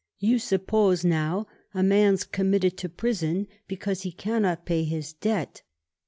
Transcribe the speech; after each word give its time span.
"You 0.17 0.39
suppose, 0.39 1.05
now, 1.05 1.45
a 1.75 1.83
man's 1.83 2.23
committed 2.23 2.75
to 2.77 2.89
prison 2.89 3.45
because 3.67 4.01
he 4.01 4.11
cannot 4.11 4.65
pay 4.65 4.83
his 4.83 5.13
debt? 5.13 5.61